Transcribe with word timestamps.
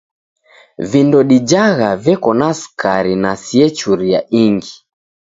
Vindo 0.93 1.19
dijagha 1.31 1.89
veko 2.05 2.29
na 2.39 2.47
sukari 2.59 3.13
na 3.23 3.31
siechuria 3.43 4.19
ingi. 4.43 4.73